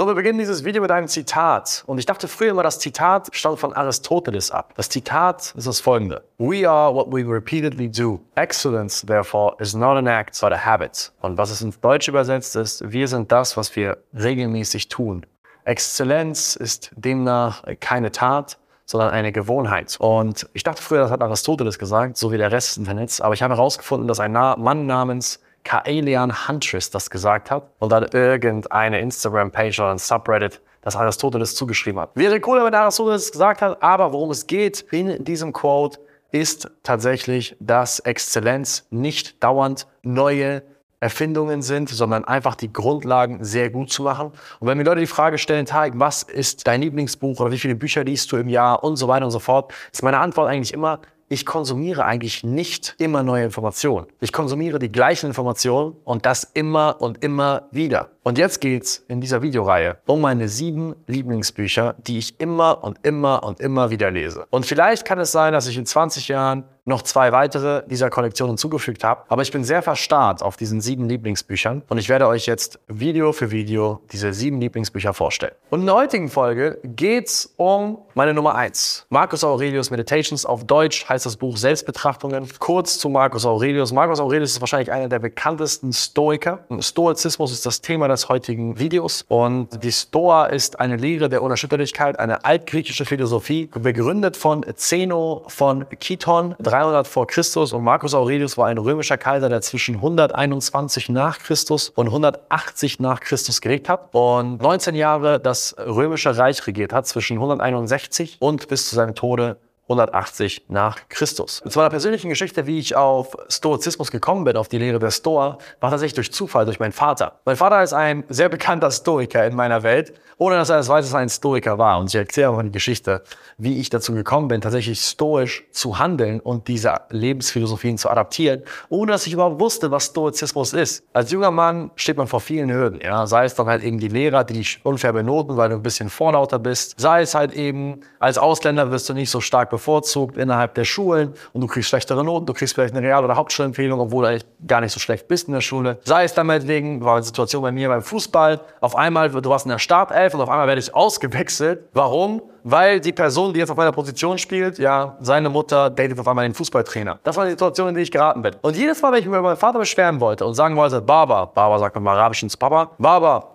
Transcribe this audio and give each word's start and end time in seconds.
So, 0.00 0.06
wir 0.06 0.14
beginnen 0.14 0.38
dieses 0.38 0.64
Video 0.64 0.80
mit 0.80 0.90
einem 0.90 1.08
Zitat. 1.08 1.84
Und 1.86 1.98
ich 1.98 2.06
dachte 2.06 2.26
früher 2.26 2.52
immer, 2.52 2.62
das 2.62 2.78
Zitat 2.78 3.28
stammt 3.32 3.58
von 3.58 3.74
Aristoteles 3.74 4.50
ab. 4.50 4.72
Das 4.74 4.88
Zitat 4.88 5.52
ist 5.54 5.66
das 5.66 5.78
folgende. 5.78 6.24
We 6.38 6.66
are 6.66 6.94
what 6.94 7.08
we 7.12 7.22
repeatedly 7.22 7.86
do. 7.86 8.18
Excellence, 8.34 9.04
therefore, 9.06 9.56
is 9.58 9.74
not 9.74 9.98
an 9.98 10.06
act, 10.06 10.40
but 10.40 10.54
a 10.54 10.56
habit. 10.64 11.12
Und 11.20 11.36
was 11.36 11.50
es 11.50 11.60
ins 11.60 11.78
Deutsch 11.80 12.08
übersetzt 12.08 12.56
ist, 12.56 12.90
wir 12.90 13.08
sind 13.08 13.30
das, 13.30 13.58
was 13.58 13.76
wir 13.76 13.98
regelmäßig 14.14 14.88
tun. 14.88 15.26
Exzellenz 15.64 16.56
ist 16.56 16.92
demnach 16.96 17.62
keine 17.80 18.10
Tat, 18.10 18.56
sondern 18.86 19.10
eine 19.10 19.32
Gewohnheit. 19.32 19.98
Und 20.00 20.48
ich 20.54 20.62
dachte 20.62 20.82
früher, 20.82 21.00
das 21.00 21.10
hat 21.10 21.20
Aristoteles 21.20 21.78
gesagt, 21.78 22.16
so 22.16 22.32
wie 22.32 22.38
der 22.38 22.50
Rest 22.50 22.70
des 22.70 22.78
Internets. 22.78 23.20
Aber 23.20 23.34
ich 23.34 23.42
habe 23.42 23.54
herausgefunden, 23.54 24.08
dass 24.08 24.18
ein 24.18 24.32
Mann 24.32 24.86
namens 24.86 25.40
Kaelian 25.64 26.48
Huntress 26.48 26.90
das 26.90 27.10
gesagt 27.10 27.50
hat 27.50 27.70
und 27.78 27.90
dann 27.90 28.04
irgendeine 28.04 29.00
Instagram-Page 29.00 29.80
oder 29.80 29.90
ein 29.90 29.98
Subreddit 29.98 30.60
das 30.82 30.96
Aristoteles 30.96 31.54
zugeschrieben 31.54 32.00
hat. 32.00 32.10
Wäre 32.14 32.40
cool, 32.46 32.64
wenn 32.64 32.74
Aristoteles 32.74 33.30
gesagt 33.30 33.62
hat, 33.62 33.82
aber 33.82 34.12
worum 34.12 34.30
es 34.30 34.46
geht 34.46 34.80
in 34.90 35.24
diesem 35.24 35.52
Quote 35.52 36.00
ist 36.32 36.70
tatsächlich, 36.82 37.56
dass 37.58 37.98
Exzellenz 37.98 38.86
nicht 38.90 39.42
dauernd 39.42 39.86
neue 40.02 40.62
Erfindungen 41.00 41.62
sind, 41.62 41.88
sondern 41.88 42.24
einfach 42.26 42.54
die 42.54 42.72
Grundlagen 42.72 43.42
sehr 43.42 43.70
gut 43.70 43.90
zu 43.90 44.02
machen. 44.02 44.32
Und 44.60 44.68
wenn 44.68 44.76
mir 44.76 44.84
Leute 44.84 45.00
die 45.00 45.06
Frage 45.06 45.38
stellen, 45.38 45.64
Tarek, 45.64 45.94
was 45.96 46.22
ist 46.22 46.66
dein 46.66 46.82
Lieblingsbuch 46.82 47.40
oder 47.40 47.50
wie 47.50 47.58
viele 47.58 47.74
Bücher 47.74 48.04
liest 48.04 48.30
du 48.32 48.36
im 48.36 48.48
Jahr 48.48 48.84
und 48.84 48.96
so 48.96 49.08
weiter 49.08 49.24
und 49.24 49.30
so 49.30 49.38
fort, 49.38 49.72
ist 49.90 50.02
meine 50.02 50.18
Antwort 50.18 50.48
eigentlich 50.48 50.74
immer, 50.74 51.00
ich 51.32 51.46
konsumiere 51.46 52.04
eigentlich 52.04 52.42
nicht 52.42 52.96
immer 52.98 53.22
neue 53.22 53.44
Informationen. 53.44 54.08
Ich 54.18 54.32
konsumiere 54.32 54.80
die 54.80 54.90
gleichen 54.90 55.26
Informationen 55.26 55.94
und 56.02 56.26
das 56.26 56.42
immer 56.42 56.96
und 57.00 57.22
immer 57.22 57.68
wieder. 57.70 58.10
Und 58.22 58.36
jetzt 58.36 58.60
geht's 58.60 59.02
in 59.08 59.22
dieser 59.22 59.40
Videoreihe 59.40 59.96
um 60.06 60.20
meine 60.20 60.48
sieben 60.48 60.94
Lieblingsbücher, 61.06 61.94
die 61.98 62.18
ich 62.18 62.38
immer 62.38 62.84
und 62.84 62.98
immer 63.02 63.42
und 63.44 63.60
immer 63.60 63.90
wieder 63.90 64.10
lese. 64.10 64.46
Und 64.50 64.66
vielleicht 64.66 65.06
kann 65.06 65.18
es 65.18 65.32
sein, 65.32 65.54
dass 65.54 65.66
ich 65.66 65.78
in 65.78 65.86
20 65.86 66.28
Jahren 66.28 66.64
noch 66.84 67.02
zwei 67.02 67.32
weitere 67.32 67.82
dieser 67.86 68.10
Kollektionen 68.10 68.58
zugefügt 68.58 69.04
habe. 69.04 69.22
Aber 69.28 69.42
ich 69.42 69.50
bin 69.50 69.64
sehr 69.64 69.82
verstarrt 69.82 70.42
auf 70.42 70.56
diesen 70.56 70.80
sieben 70.80 71.08
Lieblingsbüchern 71.08 71.82
und 71.88 71.98
ich 71.98 72.08
werde 72.08 72.26
euch 72.26 72.46
jetzt 72.46 72.78
Video 72.88 73.32
für 73.32 73.50
Video 73.50 74.00
diese 74.12 74.32
sieben 74.32 74.60
Lieblingsbücher 74.60 75.14
vorstellen. 75.14 75.54
Und 75.70 75.80
in 75.80 75.86
der 75.86 75.94
heutigen 75.94 76.28
Folge 76.28 76.78
geht's 76.84 77.54
um 77.56 77.98
meine 78.14 78.34
Nummer 78.34 78.54
eins. 78.54 79.06
Marcus 79.08 79.44
Aurelius 79.44 79.90
Meditations 79.90 80.44
auf 80.44 80.64
Deutsch 80.64 81.08
heißt 81.08 81.24
das 81.24 81.36
Buch 81.36 81.56
Selbstbetrachtungen. 81.56 82.48
Kurz 82.58 82.98
zu 82.98 83.08
Marcus 83.08 83.46
Aurelius. 83.46 83.92
Marcus 83.92 84.20
Aurelius 84.20 84.52
ist 84.52 84.60
wahrscheinlich 84.60 84.92
einer 84.92 85.08
der 85.08 85.20
bekanntesten 85.20 85.92
Stoiker. 85.92 86.64
Stoizismus 86.80 87.52
ist 87.52 87.64
das 87.64 87.80
Thema 87.80 88.08
des 88.10 88.28
heutigen 88.28 88.78
Videos. 88.78 89.24
Und 89.28 89.82
die 89.82 89.92
Stoa 89.92 90.46
ist 90.46 90.80
eine 90.80 90.96
Lehre 90.96 91.28
der 91.28 91.42
Unerschütterlichkeit, 91.42 92.18
eine 92.18 92.44
altgriechische 92.44 93.04
Philosophie, 93.04 93.70
begründet 93.72 94.36
von 94.36 94.64
Zeno 94.74 95.44
von 95.48 95.86
Kiton 95.98 96.54
300 96.60 97.06
vor 97.06 97.26
Christus. 97.26 97.72
Und 97.72 97.84
Marcus 97.84 98.14
Aurelius 98.14 98.58
war 98.58 98.66
ein 98.66 98.78
römischer 98.78 99.16
Kaiser, 99.16 99.48
der 99.48 99.60
zwischen 99.62 99.96
121 99.96 101.08
nach 101.08 101.38
Christus 101.38 101.88
und 101.90 102.06
180 102.06 103.00
nach 103.00 103.20
Christus 103.20 103.60
gelebt 103.60 103.88
hat 103.88 104.08
und 104.12 104.60
19 104.60 104.94
Jahre 104.94 105.40
das 105.40 105.74
römische 105.78 106.36
Reich 106.36 106.66
regiert 106.66 106.92
hat, 106.92 107.06
zwischen 107.06 107.36
161 107.36 108.36
und 108.40 108.68
bis 108.68 108.88
zu 108.88 108.96
seinem 108.96 109.14
Tode 109.14 109.56
180 109.90 110.66
nach 110.68 110.96
Christus. 111.08 111.62
Zu 111.68 111.78
meiner 111.78 111.90
persönlichen 111.90 112.28
Geschichte, 112.28 112.66
wie 112.66 112.78
ich 112.78 112.94
auf 112.94 113.36
Stoizismus 113.48 114.10
gekommen 114.10 114.44
bin, 114.44 114.56
auf 114.56 114.68
die 114.68 114.78
Lehre 114.78 114.98
der 114.98 115.10
Stoa, 115.10 115.58
war 115.80 115.90
tatsächlich 115.90 116.14
durch 116.14 116.32
Zufall, 116.32 116.64
durch 116.64 116.78
meinen 116.78 116.92
Vater. 116.92 117.40
Mein 117.44 117.56
Vater 117.56 117.82
ist 117.82 117.92
ein 117.92 118.24
sehr 118.28 118.48
bekannter 118.48 118.90
Stoiker 118.90 119.44
in 119.44 119.54
meiner 119.56 119.82
Welt, 119.82 120.12
ohne 120.38 120.56
dass 120.56 120.70
er 120.70 120.78
es 120.78 120.88
weiß, 120.88 121.04
dass 121.04 121.14
er 121.14 121.18
ein 121.18 121.28
Stoiker 121.28 121.76
war. 121.76 121.98
Und 121.98 122.08
ich 122.08 122.14
erzähle 122.14 122.52
mal 122.52 122.62
die 122.62 122.70
Geschichte, 122.70 123.22
wie 123.58 123.78
ich 123.78 123.90
dazu 123.90 124.14
gekommen 124.14 124.48
bin, 124.48 124.60
tatsächlich 124.60 125.00
stoisch 125.00 125.64
zu 125.72 125.98
handeln 125.98 126.40
und 126.40 126.68
diese 126.68 126.94
Lebensphilosophien 127.10 127.98
zu 127.98 128.08
adaptieren, 128.08 128.62
ohne 128.88 129.12
dass 129.12 129.26
ich 129.26 129.32
überhaupt 129.32 129.60
wusste, 129.60 129.90
was 129.90 130.06
Stoizismus 130.06 130.72
ist. 130.72 131.04
Als 131.12 131.30
junger 131.32 131.50
Mann 131.50 131.90
steht 131.96 132.16
man 132.16 132.28
vor 132.28 132.40
vielen 132.40 132.70
Hürden, 132.70 133.00
ja. 133.00 133.26
Sei 133.26 133.44
es 133.44 133.54
dann 133.54 133.66
halt 133.66 133.82
eben 133.82 133.98
die 133.98 134.08
Lehrer, 134.08 134.44
die 134.44 134.54
dich 134.54 134.80
unfair 134.84 135.12
benoten, 135.12 135.56
weil 135.56 135.68
du 135.68 135.74
ein 135.74 135.82
bisschen 135.82 136.10
vorlauter 136.10 136.58
bist. 136.58 136.98
Sei 136.98 137.22
es 137.22 137.34
halt 137.34 137.52
eben, 137.52 138.00
als 138.18 138.38
Ausländer 138.38 138.90
wirst 138.90 139.08
du 139.08 139.14
nicht 139.14 139.30
so 139.30 139.40
stark 139.40 139.70
bevorzugt 139.80 140.36
innerhalb 140.36 140.74
der 140.74 140.84
Schulen 140.84 141.32
und 141.52 141.62
du 141.62 141.66
kriegst 141.66 141.88
schlechtere 141.88 142.22
Noten, 142.22 142.46
du 142.46 142.52
kriegst 142.52 142.74
vielleicht 142.74 142.94
eine 142.94 143.06
Real- 143.06 143.24
oder 143.24 143.36
Hauptschulempfehlung, 143.36 143.98
obwohl 143.98 144.24
du 144.24 144.28
eigentlich 144.28 144.46
gar 144.66 144.80
nicht 144.82 144.92
so 144.92 145.00
schlecht 145.00 145.26
bist 145.26 145.48
in 145.48 145.54
der 145.54 145.62
Schule. 145.62 145.98
Sei 146.04 146.24
es 146.24 146.34
damit 146.34 146.68
wegen, 146.68 147.02
war 147.02 147.14
eine 147.14 147.22
Situation 147.22 147.62
bei 147.62 147.72
mir 147.72 147.88
beim 147.88 148.02
Fußball, 148.02 148.60
auf 148.80 148.94
einmal, 148.94 149.30
du 149.30 149.50
warst 149.50 149.64
in 149.64 149.70
der 149.70 149.78
Startelf 149.78 150.34
und 150.34 150.40
auf 150.42 150.50
einmal 150.50 150.68
werde 150.68 150.80
ich 150.80 150.94
ausgewechselt. 150.94 151.88
Warum? 151.94 152.42
Weil 152.62 153.00
die 153.00 153.12
Person, 153.12 153.54
die 153.54 153.60
jetzt 153.60 153.70
auf 153.70 153.76
meiner 153.76 153.92
Position 153.92 154.36
spielt, 154.36 154.78
ja, 154.78 155.16
seine 155.20 155.48
Mutter 155.48 155.88
datet 155.88 156.18
auf 156.18 156.28
einmal 156.28 156.44
den 156.44 156.54
Fußballtrainer. 156.54 157.18
Das 157.22 157.36
war 157.36 157.46
die 157.46 157.52
Situation, 157.52 157.88
in 157.88 157.94
die 157.94 158.02
ich 158.02 158.10
geraten 158.10 158.42
bin. 158.42 158.54
Und 158.60 158.76
jedes 158.76 159.00
Mal, 159.00 159.12
wenn 159.12 159.20
ich 159.20 159.24
mich 159.24 159.34
über 159.34 159.42
meinen 159.42 159.56
Vater 159.56 159.78
beschweren 159.78 160.20
wollte 160.20 160.44
und 160.44 160.52
sagen 160.52 160.76
wollte, 160.76 161.00
Baba, 161.00 161.46
Baba 161.46 161.78
sagt 161.78 161.94
man 161.94 162.04
im 162.04 162.08
Arabischen 162.08 162.50
zu 162.50 162.58
Papa, 162.58 162.90
Baba, 162.98 163.48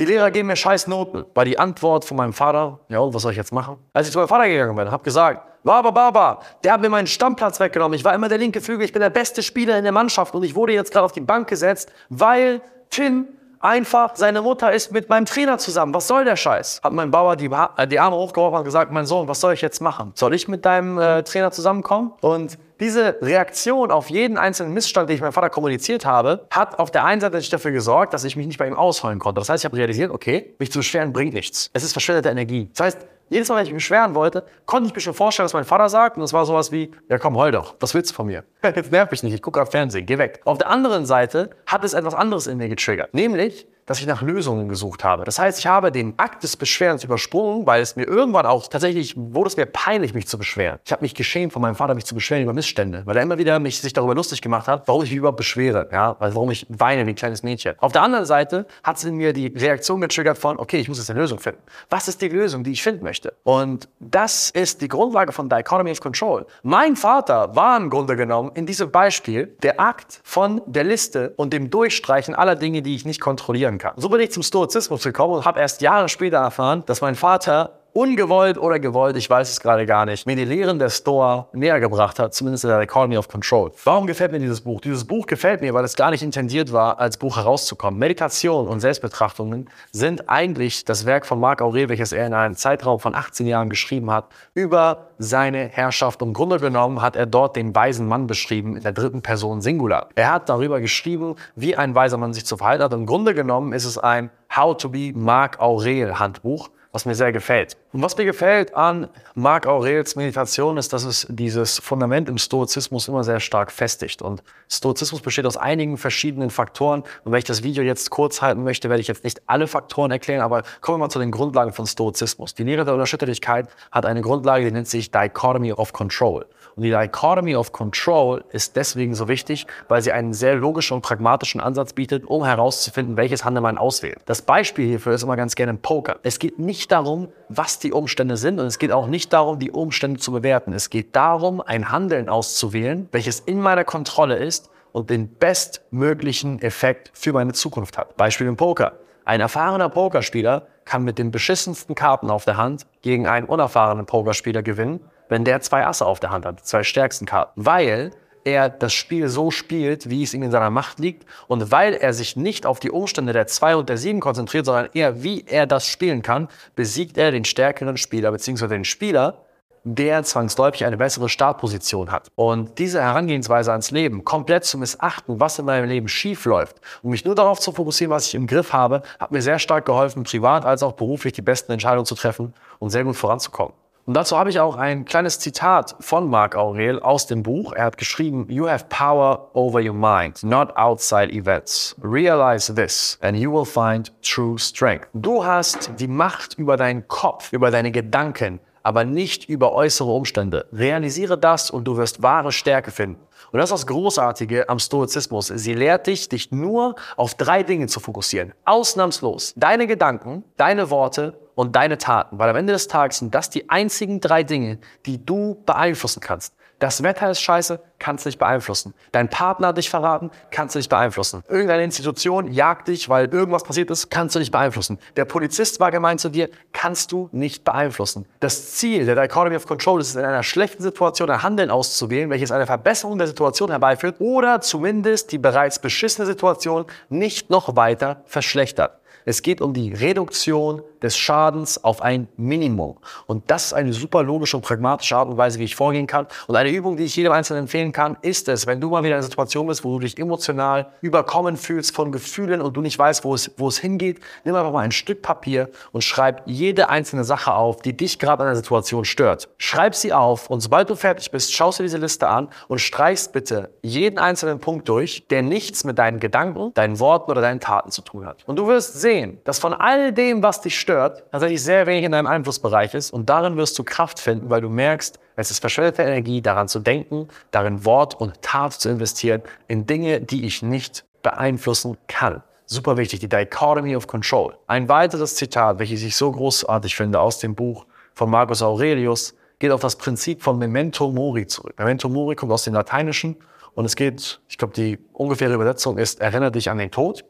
die 0.00 0.06
Lehrer 0.06 0.30
geben 0.30 0.48
mir 0.48 0.56
scheiß 0.56 0.86
Noten. 0.86 1.26
War 1.34 1.44
die 1.44 1.58
Antwort 1.58 2.06
von 2.06 2.16
meinem 2.16 2.32
Vater, 2.32 2.80
ja, 2.88 2.98
und 3.00 3.12
was 3.12 3.20
soll 3.22 3.32
ich 3.32 3.36
jetzt 3.36 3.52
machen? 3.52 3.76
Als 3.92 4.06
ich 4.06 4.12
zu 4.12 4.18
meinem 4.18 4.28
Vater 4.28 4.48
gegangen 4.48 4.74
bin, 4.74 4.90
habe 4.90 5.04
gesagt, 5.04 5.46
Baba, 5.62 5.90
Baba, 5.90 6.40
der 6.64 6.72
hat 6.72 6.80
mir 6.80 6.88
meinen 6.88 7.06
Stammplatz 7.06 7.60
weggenommen. 7.60 7.94
Ich 7.94 8.04
war 8.04 8.14
immer 8.14 8.30
der 8.30 8.38
linke 8.38 8.62
Flügel, 8.62 8.86
ich 8.86 8.92
bin 8.92 9.02
der 9.02 9.10
beste 9.10 9.42
Spieler 9.42 9.76
in 9.76 9.84
der 9.84 9.92
Mannschaft 9.92 10.34
und 10.34 10.42
ich 10.42 10.54
wurde 10.54 10.72
jetzt 10.72 10.90
gerade 10.90 11.04
auf 11.04 11.12
die 11.12 11.20
Bank 11.20 11.48
gesetzt, 11.48 11.92
weil 12.08 12.62
Tim 12.88 13.28
einfach, 13.60 14.16
seine 14.16 14.42
Mutter 14.42 14.72
ist 14.72 14.92
mit 14.92 15.08
meinem 15.08 15.26
Trainer 15.26 15.58
zusammen. 15.58 15.94
Was 15.94 16.08
soll 16.08 16.24
der 16.24 16.36
Scheiß? 16.36 16.80
Hat 16.82 16.92
mein 16.92 17.10
Bauer 17.10 17.36
die, 17.36 17.50
äh, 17.76 17.86
die 17.86 18.00
Arme 18.00 18.16
hochgeworfen 18.16 18.58
und 18.58 18.64
gesagt, 18.64 18.90
mein 18.90 19.06
Sohn, 19.06 19.28
was 19.28 19.40
soll 19.40 19.54
ich 19.54 19.60
jetzt 19.60 19.80
machen? 19.80 20.12
Soll 20.14 20.34
ich 20.34 20.48
mit 20.48 20.64
deinem 20.64 20.98
äh, 20.98 21.22
Trainer 21.22 21.52
zusammenkommen? 21.52 22.12
Und 22.20 22.58
diese 22.80 23.18
Reaktion 23.20 23.90
auf 23.90 24.08
jeden 24.08 24.38
einzelnen 24.38 24.72
Missstand, 24.72 25.10
den 25.10 25.16
ich 25.16 25.20
meinem 25.20 25.32
Vater 25.32 25.50
kommuniziert 25.50 26.06
habe, 26.06 26.46
hat 26.50 26.78
auf 26.78 26.90
der 26.90 27.04
einen 27.04 27.20
Seite 27.20 27.38
dafür 27.38 27.72
gesorgt, 27.72 28.14
dass 28.14 28.24
ich 28.24 28.36
mich 28.36 28.46
nicht 28.46 28.58
bei 28.58 28.66
ihm 28.66 28.74
ausheulen 28.74 29.18
konnte. 29.18 29.40
Das 29.40 29.50
heißt, 29.50 29.62
ich 29.62 29.66
habe 29.66 29.76
realisiert, 29.76 30.10
okay, 30.10 30.54
mich 30.58 30.72
zu 30.72 30.78
beschweren 30.78 31.12
bringt 31.12 31.34
nichts. 31.34 31.70
Es 31.74 31.82
ist 31.82 31.92
verschwendete 31.92 32.30
Energie. 32.30 32.70
Das 32.74 32.86
heißt, 32.86 33.06
jedes 33.30 33.48
Mal, 33.48 33.56
wenn 33.56 33.64
ich 33.64 33.72
mich 33.72 33.82
beschweren 33.82 34.14
wollte, 34.14 34.44
konnte 34.66 34.88
ich 34.88 34.94
mir 34.94 35.00
schon 35.00 35.14
vorstellen, 35.14 35.44
was 35.44 35.54
mein 35.54 35.64
Vater 35.64 35.88
sagt. 35.88 36.16
Und 36.16 36.24
es 36.24 36.32
war 36.32 36.44
sowas 36.44 36.72
wie, 36.72 36.90
ja 37.08 37.18
komm, 37.18 37.36
heul 37.36 37.52
doch. 37.52 37.76
Was 37.80 37.94
willst 37.94 38.10
du 38.10 38.14
von 38.14 38.26
mir? 38.26 38.44
Jetzt 38.64 38.92
nerv 38.92 39.10
mich 39.10 39.22
nicht, 39.22 39.32
ich 39.32 39.40
gucke 39.42 39.62
auf 39.62 39.70
Fernsehen, 39.70 40.04
geh 40.04 40.18
weg. 40.18 40.40
Auf 40.44 40.58
der 40.58 40.68
anderen 40.68 41.06
Seite 41.06 41.50
hat 41.66 41.84
es 41.84 41.94
etwas 41.94 42.14
anderes 42.14 42.46
in 42.48 42.58
mir 42.58 42.68
getriggert. 42.68 43.14
Nämlich, 43.14 43.66
dass 43.90 43.98
ich 43.98 44.06
nach 44.06 44.22
Lösungen 44.22 44.68
gesucht 44.68 45.02
habe. 45.02 45.24
Das 45.24 45.40
heißt, 45.40 45.58
ich 45.58 45.66
habe 45.66 45.90
den 45.90 46.14
Akt 46.16 46.44
des 46.44 46.56
Beschwerens 46.56 47.02
übersprungen, 47.02 47.66
weil 47.66 47.82
es 47.82 47.96
mir 47.96 48.06
irgendwann 48.06 48.46
auch 48.46 48.68
tatsächlich 48.68 49.16
wurde 49.16 49.48
es 49.48 49.56
mir 49.56 49.66
peinlich, 49.66 50.14
mich 50.14 50.28
zu 50.28 50.38
beschweren. 50.38 50.78
Ich 50.84 50.92
habe 50.92 51.02
mich 51.02 51.12
geschämt 51.12 51.52
von 51.52 51.60
meinem 51.60 51.74
Vater, 51.74 51.96
mich 51.96 52.04
zu 52.04 52.14
beschweren 52.14 52.44
über 52.44 52.52
Missstände, 52.52 53.02
weil 53.04 53.16
er 53.16 53.24
immer 53.24 53.38
wieder 53.38 53.58
mich 53.58 53.80
sich 53.80 53.92
darüber 53.92 54.14
lustig 54.14 54.42
gemacht 54.42 54.68
hat, 54.68 54.86
warum 54.86 55.02
ich 55.02 55.10
mich 55.10 55.18
überhaupt 55.18 55.38
beschwere, 55.38 55.88
ja, 55.90 56.14
warum 56.20 56.52
ich 56.52 56.66
weine 56.68 57.04
wie 57.04 57.10
ein 57.10 57.16
kleines 57.16 57.42
Mädchen. 57.42 57.74
Auf 57.80 57.90
der 57.90 58.02
anderen 58.02 58.26
Seite 58.26 58.64
hat 58.84 58.98
es 58.98 59.02
in 59.02 59.16
mir 59.16 59.32
die 59.32 59.48
Reaktion 59.48 60.00
getriggert 60.00 60.38
von, 60.38 60.60
okay, 60.60 60.78
ich 60.78 60.88
muss 60.88 60.98
jetzt 60.98 61.10
eine 61.10 61.18
Lösung 61.18 61.40
finden. 61.40 61.60
Was 61.88 62.06
ist 62.06 62.22
die 62.22 62.28
Lösung, 62.28 62.62
die 62.62 62.70
ich 62.70 62.84
finden 62.84 63.02
möchte? 63.02 63.32
Und 63.42 63.88
das 63.98 64.50
ist 64.50 64.82
die 64.82 64.88
Grundlage 64.88 65.32
von 65.32 65.48
Dichotomy 65.48 65.90
of 65.90 66.00
Control. 66.00 66.46
Mein 66.62 66.94
Vater 66.94 67.56
war 67.56 67.76
im 67.76 67.90
Grunde 67.90 68.14
genommen 68.14 68.52
in 68.54 68.66
diesem 68.66 68.92
Beispiel 68.92 69.56
der 69.64 69.80
Akt 69.80 70.20
von 70.22 70.62
der 70.66 70.84
Liste 70.84 71.34
und 71.34 71.52
dem 71.52 71.70
Durchstreichen 71.70 72.36
aller 72.36 72.54
Dinge, 72.54 72.82
die 72.82 72.94
ich 72.94 73.04
nicht 73.04 73.20
kontrollieren 73.20 73.79
kann. 73.80 73.94
So 73.96 74.08
bin 74.08 74.20
ich 74.20 74.30
zum 74.30 74.44
Stoizismus 74.44 75.02
gekommen 75.02 75.34
und 75.34 75.44
habe 75.44 75.58
erst 75.58 75.80
Jahre 75.80 76.08
später 76.08 76.38
erfahren, 76.38 76.84
dass 76.86 77.00
mein 77.00 77.16
Vater 77.16 77.79
ungewollt 77.92 78.58
oder 78.58 78.78
gewollt, 78.78 79.16
ich 79.16 79.28
weiß 79.28 79.50
es 79.50 79.60
gerade 79.60 79.86
gar 79.86 80.06
nicht, 80.06 80.26
mir 80.26 80.36
die 80.36 80.44
Lehren 80.44 80.78
der 80.78 80.90
Stoa 80.90 81.48
näher 81.52 81.80
gebracht 81.80 82.18
hat, 82.18 82.34
zumindest 82.34 82.64
in 82.64 82.70
der 82.70 82.80
Economy 82.80 83.16
of 83.16 83.28
Control. 83.28 83.72
Warum 83.84 84.06
gefällt 84.06 84.32
mir 84.32 84.38
dieses 84.38 84.60
Buch? 84.60 84.80
Dieses 84.80 85.04
Buch 85.04 85.26
gefällt 85.26 85.60
mir, 85.60 85.74
weil 85.74 85.84
es 85.84 85.96
gar 85.96 86.10
nicht 86.10 86.22
intendiert 86.22 86.72
war, 86.72 86.98
als 86.98 87.16
Buch 87.16 87.36
herauszukommen. 87.36 87.98
Meditation 87.98 88.68
und 88.68 88.80
Selbstbetrachtungen 88.80 89.68
sind 89.92 90.28
eigentlich 90.28 90.84
das 90.84 91.06
Werk 91.06 91.26
von 91.26 91.40
Marc 91.40 91.62
Aurel, 91.62 91.88
welches 91.88 92.12
er 92.12 92.26
in 92.26 92.34
einem 92.34 92.54
Zeitraum 92.54 93.00
von 93.00 93.14
18 93.14 93.46
Jahren 93.46 93.68
geschrieben 93.68 94.10
hat, 94.10 94.26
über 94.54 95.08
seine 95.18 95.68
Herrschaft. 95.68 96.22
Im 96.22 96.32
Grunde 96.32 96.58
genommen 96.58 97.02
hat 97.02 97.16
er 97.16 97.26
dort 97.26 97.56
den 97.56 97.74
weisen 97.74 98.06
Mann 98.06 98.26
beschrieben 98.26 98.76
in 98.76 98.82
der 98.82 98.92
dritten 98.92 99.22
Person 99.22 99.60
Singular. 99.60 100.08
Er 100.14 100.32
hat 100.32 100.48
darüber 100.48 100.80
geschrieben, 100.80 101.36
wie 101.56 101.76
ein 101.76 101.94
weiser 101.94 102.16
Mann 102.16 102.32
sich 102.32 102.46
zu 102.46 102.56
verhalten 102.56 102.84
hat. 102.84 102.92
Im 102.92 103.06
Grunde 103.06 103.34
genommen 103.34 103.72
ist 103.72 103.84
es 103.84 103.98
ein 103.98 104.30
How 104.54 104.76
to 104.76 104.88
be 104.88 105.12
Marc 105.14 105.60
Aurel 105.60 106.18
Handbuch 106.18 106.70
was 106.92 107.06
mir 107.06 107.14
sehr 107.14 107.32
gefällt. 107.32 107.76
Und 107.92 108.02
was 108.02 108.16
mir 108.16 108.24
gefällt 108.24 108.74
an 108.74 109.08
Marc 109.34 109.66
Aurels 109.66 110.16
Meditation 110.16 110.76
ist, 110.76 110.92
dass 110.92 111.04
es 111.04 111.26
dieses 111.28 111.78
Fundament 111.78 112.28
im 112.28 112.38
Stoizismus 112.38 113.08
immer 113.08 113.24
sehr 113.24 113.40
stark 113.40 113.70
festigt. 113.70 114.22
Und 114.22 114.42
Stoizismus 114.68 115.20
besteht 115.20 115.46
aus 115.46 115.56
einigen 115.56 115.96
verschiedenen 115.96 116.50
Faktoren. 116.50 117.02
Und 117.24 117.32
wenn 117.32 117.38
ich 117.38 117.44
das 117.44 117.62
Video 117.62 117.82
jetzt 117.84 118.10
kurz 118.10 118.42
halten 118.42 118.64
möchte, 118.64 118.88
werde 118.88 119.00
ich 119.00 119.08
jetzt 119.08 119.24
nicht 119.24 119.42
alle 119.46 119.66
Faktoren 119.66 120.10
erklären, 120.10 120.42
aber 120.42 120.62
kommen 120.80 120.98
wir 120.98 121.06
mal 121.06 121.10
zu 121.10 121.18
den 121.20 121.30
Grundlagen 121.30 121.72
von 121.72 121.86
Stoizismus. 121.86 122.54
Die 122.54 122.64
Lehre 122.64 122.84
der 122.84 122.94
Unerschütterlichkeit 122.94 123.68
hat 123.92 124.04
eine 124.04 124.20
Grundlage, 124.20 124.64
die 124.64 124.72
nennt 124.72 124.88
sich 124.88 125.10
Dichotomy 125.10 125.72
of 125.72 125.92
Control. 125.92 126.46
Und 126.76 126.84
die 126.84 126.90
Dichotomy 126.90 127.56
of 127.56 127.72
Control 127.72 128.44
ist 128.52 128.76
deswegen 128.76 129.14
so 129.14 129.28
wichtig, 129.28 129.66
weil 129.88 130.02
sie 130.02 130.12
einen 130.12 130.32
sehr 130.32 130.54
logischen 130.54 130.94
und 130.94 131.02
pragmatischen 131.02 131.60
Ansatz 131.60 131.92
bietet, 131.92 132.24
um 132.24 132.44
herauszufinden, 132.44 133.16
welches 133.16 133.44
Handel 133.44 133.62
man 133.62 133.78
auswählt. 133.78 134.18
Das 134.26 134.42
Beispiel 134.42 134.86
hierfür 134.86 135.14
ist 135.14 135.22
immer 135.22 135.36
ganz 135.36 135.54
gerne 135.54 135.70
im 135.70 135.78
Poker. 135.78 136.20
Es 136.22 136.38
geht 136.38 136.58
nicht 136.80 136.92
darum, 136.92 137.28
was 137.50 137.78
die 137.78 137.92
Umstände 137.92 138.38
sind 138.38 138.58
und 138.58 138.64
es 138.64 138.78
geht 138.78 138.90
auch 138.90 139.06
nicht 139.06 139.34
darum, 139.34 139.58
die 139.58 139.70
Umstände 139.70 140.18
zu 140.18 140.32
bewerten. 140.32 140.72
Es 140.72 140.88
geht 140.88 141.14
darum, 141.14 141.60
ein 141.60 141.92
Handeln 141.92 142.30
auszuwählen, 142.30 143.06
welches 143.12 143.40
in 143.40 143.60
meiner 143.60 143.84
Kontrolle 143.84 144.36
ist 144.36 144.70
und 144.92 145.10
den 145.10 145.28
bestmöglichen 145.28 146.62
Effekt 146.62 147.10
für 147.12 147.34
meine 147.34 147.52
Zukunft 147.52 147.98
hat. 147.98 148.16
Beispiel 148.16 148.46
im 148.46 148.56
Poker. 148.56 148.94
Ein 149.26 149.42
erfahrener 149.42 149.90
Pokerspieler 149.90 150.68
kann 150.86 151.04
mit 151.04 151.18
den 151.18 151.30
beschissensten 151.30 151.94
Karten 151.94 152.30
auf 152.30 152.46
der 152.46 152.56
Hand 152.56 152.86
gegen 153.02 153.26
einen 153.26 153.46
unerfahrenen 153.46 154.06
Pokerspieler 154.06 154.62
gewinnen, 154.62 155.00
wenn 155.28 155.44
der 155.44 155.60
zwei 155.60 155.86
Asse 155.86 156.06
auf 156.06 156.18
der 156.18 156.30
Hand 156.30 156.46
hat, 156.46 156.60
die 156.60 156.64
zwei 156.64 156.82
stärksten 156.82 157.26
Karten. 157.26 157.52
Weil 157.62 158.10
er 158.44 158.68
das 158.68 158.92
Spiel 158.92 159.28
so 159.28 159.50
spielt, 159.50 160.10
wie 160.10 160.22
es 160.22 160.34
ihm 160.34 160.42
in 160.42 160.50
seiner 160.50 160.70
Macht 160.70 160.98
liegt 160.98 161.26
und 161.46 161.70
weil 161.70 161.94
er 161.94 162.12
sich 162.12 162.36
nicht 162.36 162.66
auf 162.66 162.80
die 162.80 162.90
Umstände 162.90 163.32
der 163.32 163.46
2 163.46 163.76
und 163.76 163.88
der 163.88 163.96
7 163.96 164.20
konzentriert, 164.20 164.66
sondern 164.66 164.88
eher, 164.94 165.22
wie 165.22 165.44
er 165.46 165.66
das 165.66 165.86
spielen 165.86 166.22
kann, 166.22 166.48
besiegt 166.74 167.18
er 167.18 167.30
den 167.30 167.44
stärkeren 167.44 167.96
Spieler 167.96 168.32
bzw. 168.32 168.68
den 168.68 168.84
Spieler, 168.84 169.44
der 169.84 170.22
zwangsläufig 170.22 170.84
eine 170.84 170.96
bessere 170.96 171.28
Startposition 171.28 172.10
hat. 172.10 172.30
Und 172.34 172.78
diese 172.78 173.00
Herangehensweise 173.00 173.70
ans 173.70 173.90
Leben, 173.90 174.24
komplett 174.24 174.64
zu 174.64 174.78
missachten, 174.78 175.40
was 175.40 175.58
in 175.58 175.64
meinem 175.64 175.88
Leben 175.88 176.08
schief 176.08 176.44
läuft 176.44 176.76
und 177.02 177.10
mich 177.10 177.24
nur 177.24 177.34
darauf 177.34 177.60
zu 177.60 177.72
fokussieren, 177.72 178.12
was 178.12 178.26
ich 178.26 178.34
im 178.34 178.46
Griff 178.46 178.72
habe, 178.72 179.02
hat 179.18 179.32
mir 179.32 179.42
sehr 179.42 179.58
stark 179.58 179.86
geholfen, 179.86 180.24
privat 180.24 180.64
als 180.64 180.82
auch 180.82 180.92
beruflich 180.92 181.32
die 181.32 181.42
besten 181.42 181.72
Entscheidungen 181.72 182.06
zu 182.06 182.14
treffen 182.14 182.54
und 182.78 182.90
sehr 182.90 183.04
gut 183.04 183.16
voranzukommen. 183.16 183.74
Und 184.10 184.14
dazu 184.14 184.36
habe 184.36 184.50
ich 184.50 184.58
auch 184.58 184.74
ein 184.74 185.04
kleines 185.04 185.38
Zitat 185.38 185.94
von 186.00 186.28
Marc 186.28 186.56
Aurel 186.56 186.98
aus 186.98 187.28
dem 187.28 187.44
Buch. 187.44 187.72
Er 187.72 187.84
hat 187.84 187.96
geschrieben, 187.96 188.44
You 188.48 188.68
have 188.68 188.86
power 188.88 189.50
over 189.52 189.80
your 189.80 189.94
mind, 189.94 190.42
not 190.42 190.76
outside 190.76 191.32
events. 191.32 191.94
Realize 192.02 192.74
this 192.74 193.20
and 193.22 193.38
you 193.38 193.52
will 193.52 193.64
find 193.64 194.12
true 194.20 194.58
strength. 194.58 195.06
Du 195.14 195.44
hast 195.44 195.92
die 196.00 196.08
Macht 196.08 196.58
über 196.58 196.76
deinen 196.76 197.06
Kopf, 197.06 197.52
über 197.52 197.70
deine 197.70 197.92
Gedanken, 197.92 198.58
aber 198.82 199.04
nicht 199.04 199.48
über 199.48 199.70
äußere 199.72 200.10
Umstände. 200.10 200.66
Realisiere 200.72 201.38
das 201.38 201.70
und 201.70 201.84
du 201.84 201.96
wirst 201.96 202.20
wahre 202.20 202.50
Stärke 202.50 202.90
finden. 202.90 203.20
Und 203.52 203.58
das 203.58 203.70
ist 203.70 203.78
das 203.78 203.86
Großartige 203.86 204.68
am 204.68 204.80
Stoizismus. 204.80 205.46
Sie 205.46 205.74
lehrt 205.74 206.08
dich, 206.08 206.28
dich 206.28 206.50
nur 206.50 206.96
auf 207.16 207.34
drei 207.34 207.62
Dinge 207.62 207.86
zu 207.86 208.00
fokussieren. 208.00 208.54
Ausnahmslos. 208.64 209.54
Deine 209.56 209.86
Gedanken, 209.86 210.42
deine 210.56 210.90
Worte 210.90 211.38
und 211.54 211.76
deine 211.76 211.98
Taten. 211.98 212.38
Weil 212.38 212.50
am 212.50 212.56
Ende 212.56 212.72
des 212.72 212.88
Tages 212.88 213.18
sind 213.18 213.34
das 213.34 213.50
die 213.50 213.68
einzigen 213.70 214.20
drei 214.20 214.42
Dinge, 214.42 214.78
die 215.06 215.24
du 215.24 215.62
beeinflussen 215.66 216.20
kannst. 216.20 216.54
Das 216.80 217.02
Wetter 217.02 217.30
ist 217.30 217.42
scheiße, 217.42 217.78
kannst 217.98 218.24
du 218.24 218.30
nicht 218.30 218.38
beeinflussen. 218.38 218.94
Dein 219.12 219.28
Partner 219.28 219.68
hat 219.68 219.76
dich 219.76 219.90
verraten, 219.90 220.30
kannst 220.50 220.74
du 220.74 220.78
nicht 220.78 220.88
beeinflussen. 220.88 221.44
Irgendeine 221.46 221.84
Institution 221.84 222.50
jagt 222.50 222.88
dich, 222.88 223.10
weil 223.10 223.26
irgendwas 223.26 223.64
passiert 223.64 223.90
ist, 223.90 224.08
kannst 224.08 224.34
du 224.34 224.38
nicht 224.38 224.50
beeinflussen. 224.50 224.98
Der 225.16 225.26
Polizist 225.26 225.78
war 225.78 225.90
gemein 225.90 226.18
zu 226.18 226.30
dir, 226.30 226.48
kannst 226.72 227.12
du 227.12 227.28
nicht 227.32 227.64
beeinflussen. 227.64 228.24
Das 228.40 228.72
Ziel 228.72 229.04
der 229.04 229.14
Dichotomy 229.14 229.56
of 229.56 229.66
Control 229.66 230.00
ist 230.00 230.08
es, 230.08 230.16
in 230.16 230.24
einer 230.24 230.42
schlechten 230.42 230.82
Situation 230.82 231.28
ein 231.30 231.42
Handeln 231.42 231.70
auszuwählen, 231.70 232.30
welches 232.30 232.50
eine 232.50 232.64
Verbesserung 232.64 233.18
der 233.18 233.26
Situation 233.26 233.68
herbeiführt 233.68 234.16
oder 234.18 234.62
zumindest 234.62 235.32
die 235.32 235.38
bereits 235.38 235.80
beschissene 235.80 236.26
Situation 236.26 236.86
nicht 237.10 237.50
noch 237.50 237.76
weiter 237.76 238.22
verschlechtert. 238.24 238.99
Es 239.24 239.42
geht 239.42 239.60
um 239.60 239.74
die 239.74 239.92
Reduktion 239.92 240.82
des 241.02 241.16
Schadens 241.16 241.82
auf 241.82 242.02
ein 242.02 242.28
Minimum. 242.36 242.98
Und 243.26 243.50
das 243.50 243.66
ist 243.66 243.72
eine 243.72 243.92
super 243.92 244.22
logische 244.22 244.56
und 244.56 244.62
pragmatische 244.62 245.16
Art 245.16 245.28
und 245.28 245.36
Weise, 245.36 245.58
wie 245.58 245.64
ich 245.64 245.76
vorgehen 245.76 246.06
kann. 246.06 246.26
Und 246.46 246.56
eine 246.56 246.70
Übung, 246.70 246.96
die 246.96 247.04
ich 247.04 247.16
jedem 247.16 247.32
Einzelnen 247.32 247.62
empfehlen 247.62 247.92
kann, 247.92 248.16
ist 248.22 248.48
es, 248.48 248.66
wenn 248.66 248.80
du 248.80 248.90
mal 248.90 249.02
wieder 249.02 249.10
in 249.10 249.14
einer 249.14 249.22
Situation 249.22 249.66
bist, 249.66 249.84
wo 249.84 249.94
du 249.94 250.00
dich 250.00 250.18
emotional 250.18 250.92
überkommen 251.00 251.56
fühlst 251.56 251.94
von 251.94 252.12
Gefühlen 252.12 252.60
und 252.60 252.76
du 252.76 252.80
nicht 252.80 252.98
weißt, 252.98 253.24
wo 253.24 253.34
es, 253.34 253.50
wo 253.56 253.68
es 253.68 253.78
hingeht, 253.78 254.20
nimm 254.44 254.54
einfach 254.54 254.72
mal 254.72 254.80
ein 254.80 254.92
Stück 254.92 255.22
Papier 255.22 255.70
und 255.92 256.02
schreib 256.02 256.42
jede 256.46 256.88
einzelne 256.88 257.24
Sache 257.24 257.54
auf, 257.54 257.82
die 257.82 257.96
dich 257.96 258.18
gerade 258.18 258.42
an 258.42 258.48
der 258.48 258.56
Situation 258.56 259.04
stört. 259.04 259.48
Schreib 259.58 259.94
sie 259.94 260.12
auf 260.12 260.50
und 260.50 260.60
sobald 260.60 260.90
du 260.90 260.94
fertig 260.96 261.30
bist, 261.30 261.52
schaust 261.52 261.78
du 261.78 261.82
diese 261.82 261.98
Liste 261.98 262.28
an 262.28 262.48
und 262.68 262.80
streichst 262.80 263.32
bitte 263.32 263.70
jeden 263.82 264.18
einzelnen 264.18 264.60
Punkt 264.60 264.88
durch, 264.88 265.26
der 265.28 265.42
nichts 265.42 265.84
mit 265.84 265.98
deinen 265.98 266.20
Gedanken, 266.20 266.72
deinen 266.74 266.98
Worten 267.00 267.30
oder 267.30 267.40
deinen 267.40 267.60
Taten 267.60 267.90
zu 267.90 268.02
tun 268.02 268.26
hat. 268.26 268.42
Und 268.46 268.56
du 268.56 268.66
wirst 268.66 268.99
sehen, 269.00 269.38
dass 269.44 269.58
von 269.58 269.72
all 269.72 270.12
dem, 270.12 270.42
was 270.42 270.60
dich 270.60 270.78
stört, 270.78 271.24
tatsächlich 271.30 271.62
sehr 271.62 271.86
wenig 271.86 272.04
in 272.04 272.12
deinem 272.12 272.26
Einflussbereich 272.26 272.94
ist 272.94 273.12
und 273.12 273.28
darin 273.28 273.56
wirst 273.56 273.78
du 273.78 273.84
Kraft 273.84 274.20
finden, 274.20 274.50
weil 274.50 274.60
du 274.60 274.68
merkst, 274.68 275.18
es 275.36 275.50
ist 275.50 275.60
verschwendete 275.60 276.02
Energie, 276.02 276.42
daran 276.42 276.68
zu 276.68 276.80
denken, 276.80 277.28
darin 277.50 277.84
Wort 277.84 278.14
und 278.14 278.42
Tat 278.42 278.74
zu 278.74 278.88
investieren, 278.88 279.42
in 279.68 279.86
Dinge, 279.86 280.20
die 280.20 280.44
ich 280.46 280.62
nicht 280.62 281.04
beeinflussen 281.22 281.96
kann. 282.08 282.42
Super 282.66 282.96
wichtig, 282.96 283.20
die 283.20 283.28
Dichotomy 283.28 283.96
of 283.96 284.06
Control. 284.06 284.56
Ein 284.66 284.88
weiteres 284.88 285.34
Zitat, 285.34 285.78
welches 285.78 286.02
ich 286.02 286.14
so 286.14 286.30
großartig 286.30 286.94
finde 286.94 287.18
aus 287.18 287.38
dem 287.38 287.54
Buch 287.54 287.86
von 288.14 288.30
Marcus 288.30 288.62
Aurelius, 288.62 289.34
geht 289.58 289.72
auf 289.72 289.80
das 289.80 289.96
Prinzip 289.96 290.42
von 290.42 290.58
Memento 290.58 291.10
Mori 291.10 291.46
zurück. 291.46 291.74
Memento 291.78 292.08
Mori 292.08 292.36
kommt 292.36 292.52
aus 292.52 292.64
dem 292.64 292.74
Lateinischen 292.74 293.36
und 293.74 293.84
es 293.84 293.96
geht, 293.96 294.40
ich 294.48 294.58
glaube, 294.58 294.74
die 294.74 294.98
ungefähre 295.12 295.54
Übersetzung 295.54 295.98
ist, 295.98 296.20
erinnere 296.20 296.52
dich 296.52 296.70
an 296.70 296.78
den 296.78 296.90
Tod. 296.90 297.24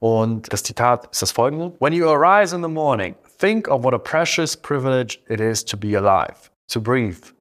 Und 0.00 0.50
das 0.50 0.62
Zitat 0.62 1.08
ist 1.12 1.22
das 1.22 1.30
folgende. 1.30 1.72
When 1.78 1.92
you 1.92 2.08
arise 2.08 2.56
in 2.56 2.62
the 2.62 2.68
morning, 2.68 3.14
think 3.38 3.68
of 3.68 3.84
what 3.84 3.94
a 3.94 3.98
precious 3.98 4.56
privilege 4.56 5.18
it 5.28 5.40
is 5.40 5.64
to 5.66 5.76
be 5.76 5.96
alive, 5.96 6.50
to 6.68 6.80
breathe, 6.80 7.32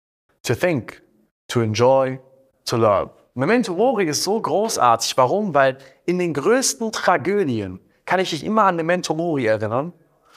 to 0.43 0.53
think, 0.53 1.01
to 1.47 1.61
enjoy, 1.61 2.19
to 2.65 2.75
love. 2.75 3.11
Memento 3.33 3.73
Mori 3.73 4.05
ist 4.05 4.23
so 4.23 4.41
großartig. 4.41 5.15
Warum? 5.15 5.53
Weil 5.53 5.77
in 6.05 6.19
den 6.19 6.33
größten 6.33 6.91
Tragödien 6.91 7.79
kann 8.05 8.19
ich 8.19 8.31
dich 8.31 8.43
immer 8.43 8.63
an 8.63 8.75
Memento 8.75 9.13
Mori 9.13 9.45
erinnern 9.45 9.93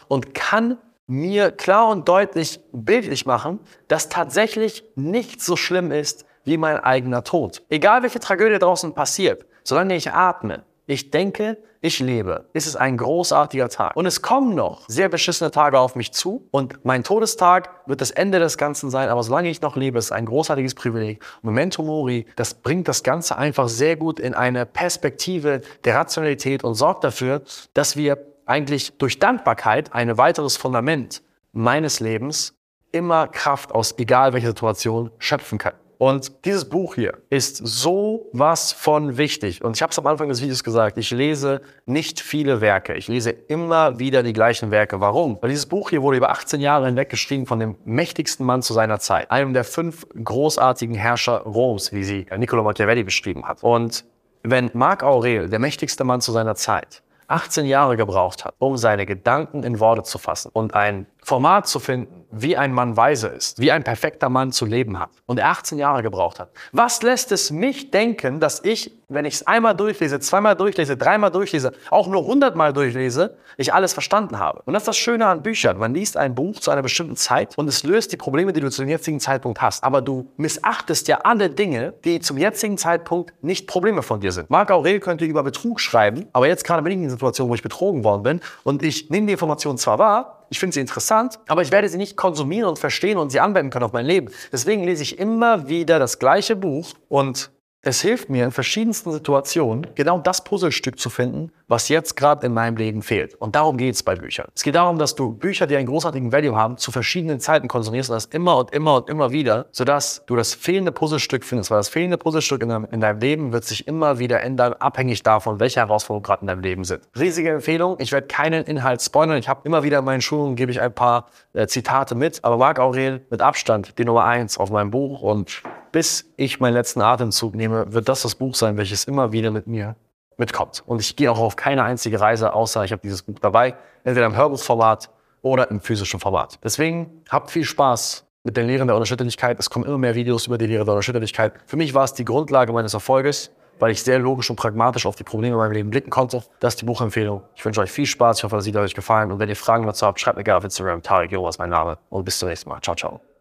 und 0.07 0.33
kann 0.33 0.79
mir 1.09 1.51
klar 1.51 1.89
und 1.89 2.09
deutlich 2.09 2.61
bildlich 2.73 3.27
machen, 3.27 3.59
dass 3.89 4.09
tatsächlich 4.09 4.85
nichts 4.95 5.45
so 5.45 5.57
schlimm 5.57 5.91
ist 5.91 6.25
wie 6.45 6.57
mein 6.57 6.79
eigener 6.79 7.25
Tod. 7.25 7.63
Egal 7.69 8.03
welche 8.03 8.21
Tragödie 8.21 8.59
draußen 8.59 8.95
passiert, 8.95 9.45
solange 9.65 9.97
ich 9.97 10.13
atme, 10.13 10.65
ich 10.93 11.11
denke, 11.11 11.59
ich 11.81 11.99
lebe, 11.99 12.49
ist 12.53 12.67
es 12.67 12.77
ein 12.77 12.97
großartiger 12.97 13.69
Tag. 13.69 13.97
Und 13.97 14.07
es 14.07 14.23
kommen 14.23 14.55
noch 14.55 14.89
sehr 14.89 15.09
beschissene 15.09 15.51
Tage 15.51 15.81
auf 15.81 15.97
mich 15.97 16.13
zu. 16.13 16.47
Und 16.53 16.85
mein 16.85 17.03
Todestag 17.03 17.71
wird 17.87 18.01
das 18.01 18.13
Ende 18.13 18.39
des 18.39 18.57
Ganzen 18.57 18.89
sein. 18.89 19.09
Aber 19.09 19.25
solange 19.25 19.51
ich 19.51 19.63
noch 19.63 19.75
lebe, 19.75 19.99
ist 19.99 20.07
es 20.07 20.13
ein 20.13 20.27
großartiges 20.27 20.77
Privileg. 20.77 21.25
Memento 21.43 21.83
Mori, 21.83 22.27
das 22.37 22.55
bringt 22.55 22.87
das 22.87 23.03
Ganze 23.03 23.37
einfach 23.37 23.69
sehr 23.69 23.97
gut 23.97 24.21
in 24.21 24.35
eine 24.35 24.65
Perspektive 24.65 25.63
der 25.85 25.97
Rationalität 25.97 26.63
und 26.63 26.75
sorgt 26.75 27.03
dafür, 27.03 27.43
dass 27.75 27.97
wir 27.97 28.19
eigentlich 28.47 28.97
durch 28.99 29.19
Dankbarkeit 29.19 29.93
ein 29.93 30.17
weiteres 30.19 30.57
Fundament 30.57 31.23
meines 31.53 31.99
Lebens 31.99 32.55
immer 32.93 33.27
Kraft 33.27 33.73
aus 33.73 33.99
egal 33.99 34.33
welcher 34.35 34.49
Situation 34.49 35.11
schöpfen 35.19 35.59
können. 35.59 35.79
Und 36.03 36.45
dieses 36.47 36.65
Buch 36.65 36.97
hier 36.97 37.19
ist 37.31 37.59
so 37.59 38.29
was 38.33 38.73
von 38.73 39.19
wichtig. 39.19 39.63
Und 39.63 39.77
ich 39.77 39.83
habe 39.83 39.93
es 39.93 39.99
am 40.01 40.07
Anfang 40.09 40.29
des 40.29 40.43
Videos 40.43 40.65
gesagt, 40.65 40.99
ich 40.99 41.13
lese 41.13 41.61
nicht 41.87 42.19
viele 42.19 42.61
Werke. 42.61 42.95
Ich 42.95 43.07
lese 43.07 43.31
immer 43.31 44.01
wieder 44.01 44.25
die 44.25 44.33
gleichen 44.33 44.73
Werke. 44.73 44.99
Warum? 44.99 45.39
Weil 45.41 45.51
dieses 45.51 45.67
Buch 45.67 45.91
hier 45.91 46.03
wurde 46.03 46.17
über 46.17 46.31
18 46.31 46.61
Jahre 46.61 46.87
hinweg 46.87 47.09
geschrieben 47.09 47.47
von 47.47 47.61
dem 47.61 47.77
mächtigsten 47.85 48.45
Mann 48.45 48.63
zu 48.63 48.73
seiner 48.73 48.99
Zeit. 48.99 49.31
Einem 49.31 49.53
der 49.53 49.63
fünf 49.63 50.05
großartigen 50.25 50.97
Herrscher 50.97 51.43
Roms, 51.43 51.93
wie 51.93 52.03
sie 52.03 52.27
Niccolo 52.37 52.65
Machiavelli 52.65 53.05
beschrieben 53.05 53.47
hat. 53.47 53.63
Und 53.63 54.05
wenn 54.43 54.73
Marc 54.75 55.05
Aurel, 55.05 55.51
der 55.51 55.61
mächtigste 55.61 56.03
Mann 56.03 56.21
zu 56.21 56.33
seiner 56.33 56.57
Zeit, 56.57 57.05
18 57.33 57.67
Jahre 57.67 57.97
gebraucht 57.97 58.45
hat, 58.45 58.55
um 58.59 58.77
seine 58.77 59.07
Gedanken 59.07 59.63
in 59.63 59.81
Worte 59.81 60.03
zu 60.03 60.19
fassen 60.19 60.51
und 60.53 60.75
ein 60.75 61.07
Format 61.23 61.67
zu 61.67 61.81
finden, 61.81 62.25
wie 62.31 62.57
ein 62.57 62.73
Mann 62.73 62.97
weise 62.97 63.29
ist, 63.29 63.59
wie 63.59 63.71
ein 63.73 63.85
perfekter 63.85 64.29
Mann 64.29 64.53
zu 64.53 64.67
leben 64.67 64.99
hat 64.99 65.11
und 65.27 65.39
er 65.39 65.49
18 65.49 65.79
Jahre 65.79 66.03
gebraucht 66.03 66.41
hat. 66.41 66.51
Was 66.73 67.03
lässt 67.03 67.33
es 67.33 67.51
mich 67.51 67.91
denken, 67.91 68.41
dass 68.41 68.63
ich, 68.65 68.93
wenn 69.15 69.25
ich 69.25 69.35
es 69.35 69.47
einmal 69.47 69.75
durchlese, 69.75 70.21
zweimal 70.21 70.57
durchlese, 70.57 70.97
dreimal 70.97 71.31
durchlese, 71.31 71.73
auch 71.91 72.07
nur 72.07 72.25
hundertmal 72.25 72.73
durchlese, 72.73 73.37
ich 73.57 73.73
alles 73.73 73.93
verstanden 73.93 74.39
habe? 74.39 74.63
Und 74.65 74.75
das 74.75 74.83
ist 74.83 74.89
das 74.89 74.97
Schöne 74.97 75.27
an 75.27 75.43
Büchern. 75.43 75.79
Man 75.79 75.95
liest 75.95 76.17
ein 76.17 76.35
Buch 76.35 76.61
zu 76.61 76.71
einer 76.71 76.83
bestimmten 76.83 77.17
Zeit 77.17 77.57
und 77.57 77.69
es 77.69 77.83
löst 77.83 78.13
die 78.13 78.17
Probleme, 78.17 78.53
die 78.53 78.61
du 78.61 78.71
zum 78.71 78.89
jetzigen 78.89 79.21
Zeitpunkt 79.21 79.61
hast. 79.61 79.85
Aber 79.85 80.03
du 80.03 80.31
missachtest 80.37 81.09
ja 81.09 81.19
alle 81.25 81.51
Dinge, 81.51 81.95
die 82.05 82.21
zum 82.21 82.39
jetzigen 82.39 82.79
Zeitpunkt 82.79 83.33
nicht 83.43 83.67
Probleme 83.67 84.03
von 84.03 84.21
dir 84.21 84.33
sind. 84.33 84.51
Marc 84.51 84.71
Aurel 84.71 85.01
könnte 85.01 85.25
über 85.25 85.43
Betrug 85.43 85.81
schreiben, 85.81 86.27
aber 86.33 86.47
jetzt 86.47 86.65
gerade 86.65 86.83
bin 86.83 86.93
ich 86.93 86.99
in 86.99 87.05
einer 87.05 87.11
Situation, 87.11 87.49
wo 87.49 87.55
ich 87.55 87.63
betrogen 87.63 88.05
worden 88.05 88.23
bin 88.23 88.41
und 88.65 88.83
ich 88.83 89.11
nehme 89.11 89.27
die 89.27 89.33
Information 89.33 89.79
zwar 89.79 89.99
wahr, 89.99 90.43
ich 90.53 90.59
finde 90.59 90.75
sie 90.75 90.81
interessant, 90.81 91.39
aber 91.49 91.63
ich 91.63 91.73
werde 91.73 91.89
sie 91.89 91.97
nicht 91.97 92.15
konsumieren 92.15 92.69
und 92.69 92.79
verstehen 92.79 93.17
und 93.17 93.31
sie 93.31 93.41
anwenden 93.41 93.71
können 93.71 93.87
auf 93.87 93.95
mein 93.95 94.05
Leben. 94.05 94.31
Deswegen 94.53 94.85
lese 94.85 95.03
ich 95.03 95.19
immer 95.19 95.67
wieder 95.67 95.99
das 95.99 96.19
gleiche 96.19 96.57
Buch 96.57 96.93
und 97.09 97.51
es 97.85 98.01
hilft 98.01 98.31
mir 98.31 98.45
in 98.45 98.53
verschiedensten 98.53 99.11
Situationen, 99.11 99.89
genau 99.97 100.21
das 100.21 100.45
Puzzlestück 100.45 101.01
zu 101.01 101.11
finden, 101.11 101.51
was 101.67 101.89
jetzt 101.89 102.17
gerade 102.17 102.47
in 102.47 102.55
meinem 102.55 102.77
Leben 102.77 103.03
fehlt. 103.03 103.35
Und 103.35 103.57
darum 103.57 103.77
geht 103.77 103.97
es 103.97 104.05
bei 104.05 104.15
Büchern. 104.15 104.47
Es 104.55 104.63
geht 104.63 104.77
darum, 104.77 104.99
dass 104.99 105.17
du 105.17 105.33
Bücher, 105.33 105.67
die 105.67 105.77
einen 105.77 105.89
großartigen 105.89 106.31
Value 106.31 106.55
haben, 106.55 106.77
zu 106.77 106.93
verschiedenen 106.93 107.41
Zeiten 107.41 107.67
konsumierst 107.67 108.09
und 108.11 108.15
das 108.15 108.27
immer 108.27 108.57
und 108.59 108.71
immer 108.71 108.99
und 108.99 109.11
immer 109.11 109.33
wieder, 109.33 109.67
sodass 109.73 110.23
du 110.27 110.37
das 110.37 110.55
fehlende 110.55 110.93
Puzzlestück 110.93 111.43
findest. 111.43 111.73
Weil 111.73 111.79
das 111.79 111.89
fehlende 111.89 112.19
Puzzlestück 112.19 112.63
in 112.63 112.69
deinem, 112.69 112.87
in 112.93 113.01
deinem 113.01 113.19
Leben 113.19 113.53
wird 113.53 113.65
sich 113.65 113.89
immer 113.89 114.21
wieder 114.21 114.41
ändern, 114.43 114.75
abhängig 114.75 115.25
davon, 115.25 115.59
welche 115.59 115.81
Herausforderungen 115.81 116.23
gerade 116.23 116.43
in 116.43 116.47
deinem 116.47 116.63
Leben 116.63 116.85
sind. 116.85 117.03
Riesige 117.19 117.51
Empfehlung. 117.51 117.97
Ich 117.99 118.13
werde 118.13 118.29
keinen 118.29 118.65
Inhalt 118.65 119.03
spoilern. 119.03 119.39
Ich 119.39 119.49
habe 119.49 119.63
immer 119.65 119.83
wieder 119.83 119.99
in 119.99 120.05
meinen 120.05 120.23
Schulungen, 120.23 120.55
gebe 120.55 120.71
ich 120.71 120.81
ein 120.81 120.95
paar 120.95 121.27
äh, 121.53 121.67
Zitate 121.67 122.15
mit. 122.15 122.45
Aber 122.45 122.59
Marc 122.59 122.79
Aurel 122.79 123.27
mit 123.29 123.43
Abstand 123.43 123.99
die 123.99 124.05
Nummer 124.05 124.23
eins 124.23 124.57
auf 124.57 124.71
meinem 124.71 124.93
Buch 124.93 125.21
und 125.21 125.65
bis 125.93 126.33
ich 126.37 126.59
meinen 126.59 126.75
letzten 126.75 127.01
Atemzug 127.01 127.55
nehme, 127.55 127.93
wird 127.93 128.09
das 128.09 128.23
das 128.23 128.35
Buch 128.35 128.55
sein, 128.55 128.77
welches 128.77 129.05
immer 129.05 129.33
wieder 129.33 129.51
mit 129.51 129.67
mir 129.67 129.95
mitkommt. 130.39 130.83
Und 130.87 131.01
ich 131.01 131.15
gehe 131.17 131.31
auch 131.31 131.39
auf 131.39 131.57
keine 131.57 131.85
einzige 131.85 132.21
Reise, 132.21 132.55
außer 132.55 132.85
ich 132.85 132.93
habe 132.93 133.03
dieses 133.03 133.23
Buch 133.23 133.39
dabei, 133.39 133.75
entweder 134.05 134.27
im 134.27 134.37
Hörbuchformat 134.37 135.11
oder 135.43 135.71
im 135.71 135.81
physischen 135.81 136.21
Format. 136.21 136.59
Deswegen 136.65 137.23
habt 137.29 137.51
viel 137.51 137.65
Spaß 137.65 138.27
mit 138.45 138.57
den 138.57 138.67
Lehren 138.67 138.89
der 138.89 138.97
Unerschütterlichkeit. 138.97 139.59
Es 139.61 139.71
kommen 139.71 139.85
immer 139.85 139.99
mehr 139.99 140.15
Videos 140.15 140.47
über 140.47 140.59
die 140.59 140.67
Lehre 140.67 140.85
der 140.85 140.95
Unerschütterlichkeit. 140.95 141.55
Für 141.67 141.77
mich 141.77 141.95
war 141.95 142.05
es 142.05 142.15
die 142.15 142.25
Grundlage 142.25 142.73
meines 142.73 142.95
Erfolges, 142.95 143.51
weil 143.79 143.93
ich 143.93 144.03
sehr 144.03 144.19
logisch 144.19 144.51
und 144.51 144.57
pragmatisch 144.57 145.07
auf 145.07 145.17
die 145.17 145.25
Probleme 145.25 145.55
in 145.55 145.59
meinem 145.59 145.73
Leben 145.73 145.91
blicken 145.91 146.11
konnte. 146.11 146.43
Das 146.61 146.75
ist 146.75 146.81
die 146.81 146.87
Buchempfehlung. 146.87 147.43
Ich 147.55 147.65
wünsche 147.65 147.81
euch 147.81 147.91
viel 147.91 148.07
Spaß. 148.07 148.39
Ich 148.39 148.45
hoffe, 148.45 148.57
das 148.57 148.67
Video 148.67 148.81
hat 148.81 148.87
euch 148.87 148.95
gefallen. 148.95 149.31
Und 149.31 149.39
wenn 149.39 149.49
ihr 149.49 149.57
Fragen 149.57 149.87
dazu 149.87 150.07
habt, 150.07 150.21
schreibt 150.21 150.39
mir 150.39 150.45
gerne 150.45 150.59
auf 150.59 150.65
Instagram. 150.65 151.03
Tarek 151.03 151.33
Joa 151.33 151.49
ist 151.49 151.59
mein 151.59 151.71
Name. 151.71 151.99
Und 152.09 152.25
bis 152.25 152.39
zum 152.39 152.49
nächsten 152.49 152.69
Mal. 152.69 152.81
Ciao, 152.81 152.97
ciao. 152.97 153.32